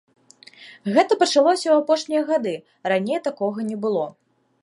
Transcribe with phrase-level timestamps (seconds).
[0.95, 2.53] Гэта пачалося ў апошнія гады,
[2.93, 4.05] раней такога не было.